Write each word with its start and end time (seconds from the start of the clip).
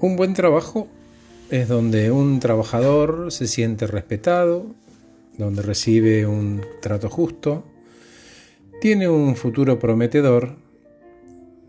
Un 0.00 0.16
buen 0.16 0.34
trabajo 0.34 0.88
es 1.50 1.68
donde 1.68 2.10
un 2.10 2.38
trabajador 2.38 3.32
se 3.32 3.46
siente 3.46 3.86
respetado, 3.86 4.74
donde 5.38 5.62
recibe 5.62 6.26
un 6.26 6.60
trato 6.82 7.08
justo, 7.08 7.64
tiene 8.80 9.08
un 9.08 9.36
futuro 9.36 9.78
prometedor, 9.78 10.56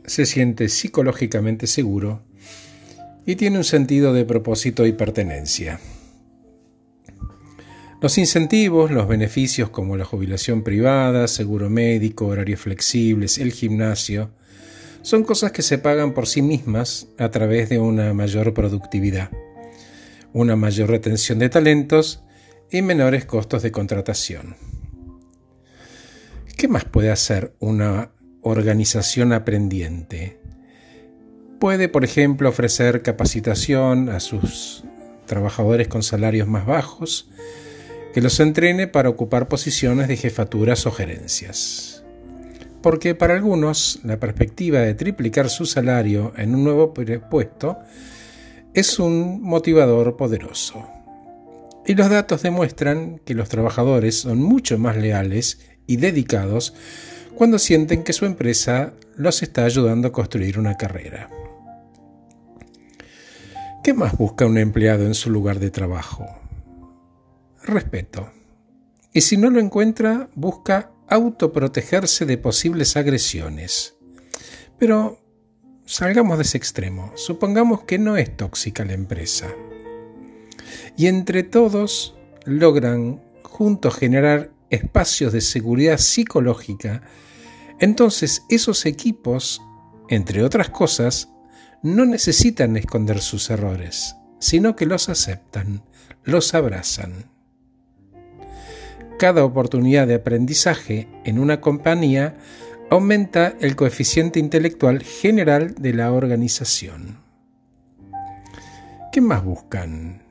se 0.05 0.25
siente 0.25 0.67
psicológicamente 0.67 1.67
seguro 1.67 2.21
y 3.25 3.35
tiene 3.35 3.57
un 3.57 3.63
sentido 3.63 4.13
de 4.13 4.25
propósito 4.25 4.85
y 4.85 4.91
pertenencia. 4.91 5.79
Los 8.01 8.17
incentivos, 8.17 8.91
los 8.91 9.07
beneficios 9.07 9.69
como 9.69 9.97
la 9.97 10.05
jubilación 10.05 10.63
privada, 10.63 11.27
seguro 11.27 11.69
médico, 11.69 12.27
horarios 12.27 12.59
flexibles, 12.59 13.37
el 13.37 13.51
gimnasio, 13.53 14.31
son 15.07 15.23
cosas 15.23 15.53
que 15.53 15.61
se 15.61 15.77
pagan 15.77 16.13
por 16.13 16.27
sí 16.27 16.41
mismas 16.41 17.07
a 17.17 17.31
través 17.31 17.69
de 17.69 17.79
una 17.79 18.13
mayor 18.13 18.53
productividad, 18.53 19.31
una 20.33 20.57
mayor 20.57 20.89
retención 20.89 21.39
de 21.39 21.47
talentos 21.47 22.25
y 22.69 22.81
menores 22.81 23.23
costos 23.23 23.63
de 23.63 23.71
contratación. 23.71 24.57
¿Qué 26.57 26.67
más 26.67 26.83
puede 26.83 27.09
hacer 27.09 27.55
una 27.59 28.11
organización 28.41 29.31
aprendiente? 29.31 30.41
Puede, 31.57 31.87
por 31.87 32.03
ejemplo, 32.03 32.49
ofrecer 32.49 33.01
capacitación 33.01 34.09
a 34.09 34.19
sus 34.19 34.83
trabajadores 35.25 35.87
con 35.87 36.03
salarios 36.03 36.49
más 36.49 36.65
bajos, 36.65 37.29
que 38.13 38.19
los 38.19 38.41
entrene 38.41 38.87
para 38.87 39.07
ocupar 39.07 39.47
posiciones 39.47 40.09
de 40.09 40.17
jefaturas 40.17 40.85
o 40.85 40.91
gerencias 40.91 41.96
porque 42.81 43.15
para 43.15 43.35
algunos 43.35 43.99
la 44.03 44.19
perspectiva 44.19 44.79
de 44.79 44.93
triplicar 44.93 45.49
su 45.49 45.65
salario 45.65 46.33
en 46.37 46.55
un 46.55 46.63
nuevo 46.63 46.93
puesto 46.93 47.77
es 48.73 48.99
un 48.99 49.41
motivador 49.41 50.17
poderoso. 50.17 50.87
Y 51.85 51.95
los 51.95 52.09
datos 52.09 52.43
demuestran 52.43 53.19
que 53.19 53.33
los 53.33 53.49
trabajadores 53.49 54.19
son 54.19 54.41
mucho 54.41 54.77
más 54.77 54.97
leales 54.97 55.59
y 55.87 55.97
dedicados 55.97 56.73
cuando 57.35 57.59
sienten 57.59 58.03
que 58.03 58.13
su 58.13 58.25
empresa 58.25 58.93
los 59.15 59.41
está 59.41 59.63
ayudando 59.63 60.09
a 60.09 60.11
construir 60.11 60.59
una 60.59 60.75
carrera. 60.75 61.29
¿Qué 63.83 63.93
más 63.93 64.17
busca 64.17 64.45
un 64.45 64.57
empleado 64.57 65.05
en 65.05 65.13
su 65.13 65.29
lugar 65.29 65.59
de 65.59 65.71
trabajo? 65.71 66.27
Respeto. 67.63 68.29
Y 69.13 69.21
si 69.21 69.37
no 69.37 69.49
lo 69.49 69.59
encuentra, 69.59 70.29
busca 70.35 70.91
autoprotegerse 71.07 72.25
de 72.25 72.37
posibles 72.37 72.97
agresiones. 72.97 73.95
Pero 74.77 75.19
salgamos 75.85 76.37
de 76.37 76.43
ese 76.43 76.57
extremo. 76.57 77.11
Supongamos 77.15 77.83
que 77.83 77.97
no 77.97 78.17
es 78.17 78.35
tóxica 78.35 78.85
la 78.85 78.93
empresa. 78.93 79.47
Y 80.95 81.07
entre 81.07 81.43
todos 81.43 82.15
logran 82.45 83.21
juntos 83.43 83.95
generar 83.95 84.51
espacios 84.69 85.33
de 85.33 85.41
seguridad 85.41 85.97
psicológica. 85.97 87.01
Entonces 87.79 88.43
esos 88.49 88.85
equipos, 88.85 89.61
entre 90.09 90.43
otras 90.43 90.69
cosas, 90.69 91.29
no 91.81 92.05
necesitan 92.05 92.75
esconder 92.75 93.21
sus 93.21 93.49
errores, 93.49 94.15
sino 94.39 94.75
que 94.75 94.85
los 94.85 95.09
aceptan, 95.09 95.83
los 96.23 96.53
abrazan 96.53 97.36
cada 99.17 99.43
oportunidad 99.43 100.07
de 100.07 100.15
aprendizaje 100.15 101.07
en 101.25 101.39
una 101.39 101.59
compañía 101.59 102.37
aumenta 102.89 103.55
el 103.59 103.75
coeficiente 103.75 104.39
intelectual 104.39 105.01
general 105.01 105.75
de 105.75 105.93
la 105.93 106.11
organización. 106.11 107.19
¿Qué 109.11 109.19
más 109.19 109.43
buscan? 109.43 110.21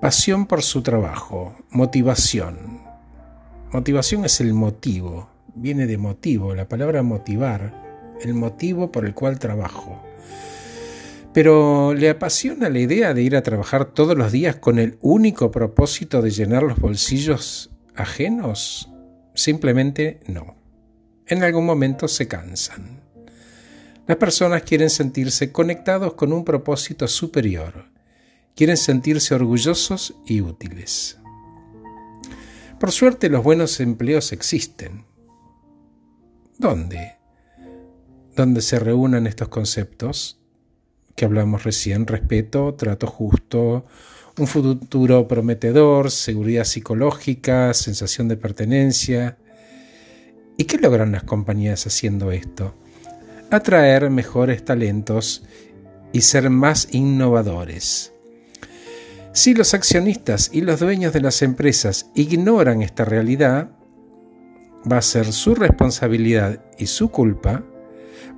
Pasión 0.00 0.46
por 0.46 0.62
su 0.62 0.82
trabajo, 0.82 1.56
motivación. 1.70 2.82
Motivación 3.72 4.24
es 4.24 4.40
el 4.40 4.54
motivo, 4.54 5.28
viene 5.54 5.86
de 5.86 5.98
motivo, 5.98 6.54
la 6.54 6.68
palabra 6.68 7.02
motivar, 7.02 8.16
el 8.20 8.34
motivo 8.34 8.92
por 8.92 9.06
el 9.06 9.14
cual 9.14 9.38
trabajo 9.38 10.02
pero 11.38 11.94
le 11.94 12.10
apasiona 12.10 12.68
la 12.68 12.80
idea 12.80 13.14
de 13.14 13.22
ir 13.22 13.36
a 13.36 13.44
trabajar 13.44 13.84
todos 13.84 14.18
los 14.18 14.32
días 14.32 14.56
con 14.56 14.80
el 14.80 14.98
único 15.00 15.52
propósito 15.52 16.20
de 16.20 16.32
llenar 16.32 16.64
los 16.64 16.80
bolsillos 16.80 17.70
ajenos? 17.94 18.90
Simplemente 19.36 20.18
no. 20.26 20.56
En 21.28 21.44
algún 21.44 21.64
momento 21.64 22.08
se 22.08 22.26
cansan. 22.26 23.04
Las 24.08 24.16
personas 24.16 24.62
quieren 24.62 24.90
sentirse 24.90 25.52
conectados 25.52 26.14
con 26.14 26.32
un 26.32 26.44
propósito 26.44 27.06
superior, 27.06 27.84
quieren 28.56 28.76
sentirse 28.76 29.32
orgullosos 29.32 30.16
y 30.26 30.40
útiles. 30.40 31.20
Por 32.80 32.90
suerte 32.90 33.28
los 33.28 33.44
buenos 33.44 33.78
empleos 33.78 34.32
existen. 34.32 35.04
¿Dónde? 36.58 37.12
¿Dónde 38.34 38.60
se 38.60 38.80
reúnan 38.80 39.28
estos 39.28 39.46
conceptos? 39.46 40.37
Que 41.18 41.24
hablamos 41.24 41.64
recién, 41.64 42.06
respeto, 42.06 42.74
trato 42.74 43.08
justo, 43.08 43.84
un 44.38 44.46
futuro 44.46 45.26
prometedor, 45.26 46.12
seguridad 46.12 46.62
psicológica, 46.62 47.74
sensación 47.74 48.28
de 48.28 48.36
pertenencia. 48.36 49.36
¿Y 50.56 50.64
qué 50.64 50.78
logran 50.78 51.10
las 51.10 51.24
compañías 51.24 51.88
haciendo 51.88 52.30
esto? 52.30 52.76
Atraer 53.50 54.10
mejores 54.10 54.64
talentos 54.64 55.42
y 56.12 56.20
ser 56.20 56.50
más 56.50 56.86
innovadores. 56.92 58.12
Si 59.32 59.54
los 59.54 59.74
accionistas 59.74 60.50
y 60.52 60.60
los 60.60 60.78
dueños 60.78 61.12
de 61.12 61.20
las 61.20 61.42
empresas 61.42 62.10
ignoran 62.14 62.80
esta 62.80 63.04
realidad, 63.04 63.72
va 64.90 64.98
a 64.98 65.02
ser 65.02 65.32
su 65.32 65.56
responsabilidad 65.56 66.64
y 66.78 66.86
su 66.86 67.10
culpa, 67.10 67.64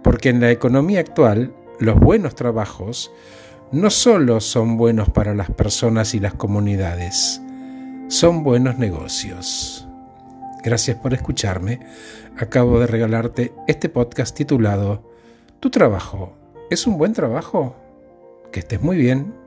porque 0.02 0.30
en 0.30 0.40
la 0.40 0.50
economía 0.50 1.00
actual 1.00 1.54
los 1.80 1.98
buenos 1.98 2.34
trabajos 2.34 3.10
no 3.72 3.88
solo 3.91 4.41
son 4.41 4.76
buenos 4.76 5.08
para 5.08 5.34
las 5.34 5.50
personas 5.50 6.14
y 6.14 6.20
las 6.20 6.34
comunidades, 6.34 7.41
son 8.08 8.44
buenos 8.44 8.78
negocios. 8.78 9.88
Gracias 10.62 10.98
por 10.98 11.14
escucharme. 11.14 11.80
Acabo 12.38 12.78
de 12.80 12.86
regalarte 12.86 13.52
este 13.66 13.88
podcast 13.88 14.36
titulado 14.36 15.10
¿Tu 15.58 15.70
trabajo 15.70 16.34
es 16.70 16.86
un 16.86 16.98
buen 16.98 17.14
trabajo? 17.14 17.74
Que 18.52 18.60
estés 18.60 18.82
muy 18.82 18.96
bien. 18.96 19.39